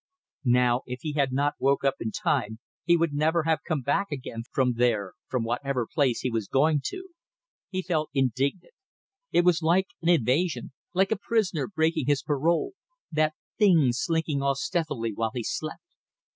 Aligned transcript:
Now, 0.49 0.81
if 0.87 1.01
he 1.01 1.13
had 1.13 1.31
not 1.31 1.53
woke 1.59 1.83
up 1.83 1.97
in 1.99 2.09
time 2.09 2.57
he 2.85 2.97
would 2.97 3.13
never 3.13 3.43
have 3.43 3.59
come 3.63 3.83
back 3.83 4.07
again 4.11 4.41
from 4.51 4.73
there; 4.77 5.13
from 5.27 5.43
whatever 5.43 5.85
place 5.85 6.21
he 6.21 6.31
was 6.31 6.47
going 6.47 6.81
to. 6.85 7.09
He 7.69 7.83
felt 7.83 8.09
indignant. 8.11 8.73
It 9.31 9.45
was 9.45 9.61
like 9.61 9.89
an 10.01 10.09
evasion, 10.09 10.71
like 10.95 11.11
a 11.11 11.19
prisoner 11.21 11.67
breaking 11.67 12.07
his 12.07 12.23
parole 12.23 12.73
that 13.11 13.35
thing 13.59 13.91
slinking 13.91 14.41
off 14.41 14.57
stealthily 14.57 15.13
while 15.13 15.33
he 15.35 15.43
slept. 15.43 15.83